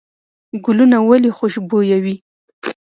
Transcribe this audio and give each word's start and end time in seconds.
ګلونه 0.65 0.97
ولې 1.07 1.31
خوشبویه 1.37 1.97
وي؟ 2.03 2.15